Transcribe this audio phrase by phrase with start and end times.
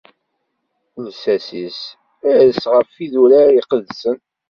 [1.05, 1.79] Lsas-is
[2.29, 4.17] ires ɣef yidurar iqedsen.